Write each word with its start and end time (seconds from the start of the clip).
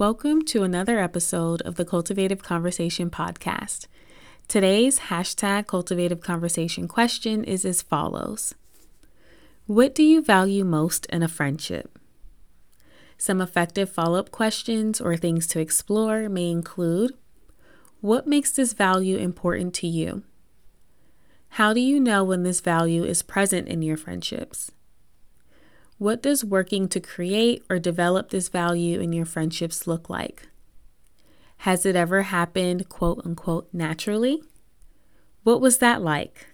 Welcome 0.00 0.46
to 0.46 0.62
another 0.62 0.98
episode 0.98 1.60
of 1.60 1.74
the 1.74 1.84
Cultivative 1.84 2.42
Conversation 2.42 3.10
podcast. 3.10 3.86
Today's 4.48 4.98
hashtag 4.98 5.66
Cultivative 5.66 6.22
Conversation 6.22 6.88
question 6.88 7.44
is 7.44 7.66
as 7.66 7.82
follows 7.82 8.54
What 9.66 9.94
do 9.94 10.02
you 10.02 10.22
value 10.22 10.64
most 10.64 11.04
in 11.10 11.22
a 11.22 11.28
friendship? 11.28 11.98
Some 13.18 13.42
effective 13.42 13.90
follow 13.90 14.18
up 14.18 14.30
questions 14.30 15.02
or 15.02 15.18
things 15.18 15.46
to 15.48 15.60
explore 15.60 16.30
may 16.30 16.50
include 16.50 17.12
What 18.00 18.26
makes 18.26 18.52
this 18.52 18.72
value 18.72 19.18
important 19.18 19.74
to 19.74 19.86
you? 19.86 20.22
How 21.50 21.74
do 21.74 21.80
you 21.80 22.00
know 22.00 22.24
when 22.24 22.42
this 22.42 22.62
value 22.62 23.04
is 23.04 23.20
present 23.20 23.68
in 23.68 23.82
your 23.82 23.98
friendships? 23.98 24.72
What 26.00 26.22
does 26.22 26.42
working 26.42 26.88
to 26.88 26.98
create 26.98 27.62
or 27.68 27.78
develop 27.78 28.30
this 28.30 28.48
value 28.48 29.00
in 29.00 29.12
your 29.12 29.26
friendships 29.26 29.86
look 29.86 30.08
like? 30.08 30.48
Has 31.58 31.84
it 31.84 31.94
ever 31.94 32.22
happened, 32.22 32.88
quote 32.88 33.20
unquote, 33.22 33.68
naturally? 33.70 34.42
What 35.42 35.60
was 35.60 35.76
that 35.76 36.00
like? 36.00 36.46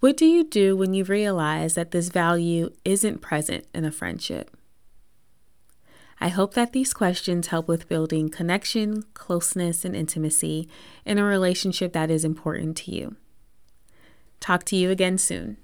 What 0.00 0.16
do 0.16 0.24
you 0.24 0.44
do 0.44 0.74
when 0.74 0.94
you 0.94 1.04
realize 1.04 1.74
that 1.74 1.90
this 1.90 2.08
value 2.08 2.70
isn't 2.86 3.20
present 3.20 3.66
in 3.74 3.84
a 3.84 3.92
friendship? 3.92 4.50
I 6.18 6.28
hope 6.28 6.54
that 6.54 6.72
these 6.72 6.94
questions 6.94 7.48
help 7.48 7.68
with 7.68 7.86
building 7.86 8.30
connection, 8.30 9.02
closeness, 9.12 9.84
and 9.84 9.94
intimacy 9.94 10.70
in 11.04 11.18
a 11.18 11.24
relationship 11.24 11.92
that 11.92 12.10
is 12.10 12.24
important 12.24 12.78
to 12.78 12.92
you. 12.92 13.16
Talk 14.40 14.64
to 14.64 14.76
you 14.76 14.90
again 14.90 15.18
soon. 15.18 15.58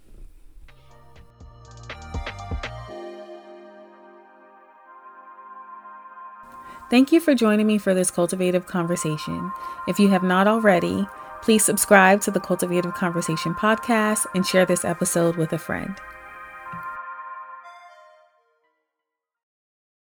Thank 6.90 7.10
you 7.10 7.20
for 7.20 7.34
joining 7.34 7.66
me 7.66 7.78
for 7.78 7.94
this 7.94 8.10
cultivative 8.10 8.66
conversation. 8.66 9.50
If 9.88 9.98
you 9.98 10.08
have 10.08 10.22
not 10.22 10.46
already, 10.46 11.06
please 11.42 11.64
subscribe 11.64 12.20
to 12.22 12.30
the 12.30 12.40
Cultivative 12.40 12.94
Conversation 12.94 13.54
podcast 13.54 14.26
and 14.34 14.46
share 14.46 14.66
this 14.66 14.84
episode 14.84 15.36
with 15.36 15.52
a 15.52 15.58
friend. 15.58 15.94